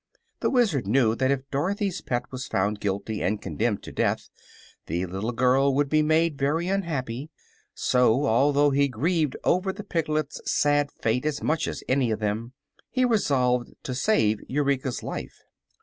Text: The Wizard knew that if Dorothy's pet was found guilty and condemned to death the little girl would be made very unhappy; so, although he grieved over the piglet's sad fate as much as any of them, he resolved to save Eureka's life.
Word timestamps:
The 0.39 0.49
Wizard 0.49 0.87
knew 0.87 1.13
that 1.13 1.29
if 1.29 1.47
Dorothy's 1.51 2.01
pet 2.01 2.23
was 2.31 2.47
found 2.47 2.79
guilty 2.79 3.21
and 3.21 3.39
condemned 3.39 3.83
to 3.83 3.91
death 3.91 4.31
the 4.87 5.05
little 5.05 5.31
girl 5.31 5.75
would 5.75 5.89
be 5.89 6.01
made 6.01 6.39
very 6.39 6.67
unhappy; 6.67 7.29
so, 7.75 8.25
although 8.25 8.71
he 8.71 8.87
grieved 8.87 9.37
over 9.43 9.71
the 9.71 9.83
piglet's 9.83 10.41
sad 10.43 10.91
fate 10.91 11.23
as 11.23 11.43
much 11.43 11.67
as 11.67 11.83
any 11.87 12.09
of 12.09 12.17
them, 12.17 12.53
he 12.89 13.05
resolved 13.05 13.75
to 13.83 13.93
save 13.93 14.39
Eureka's 14.47 15.03
life. 15.03 15.43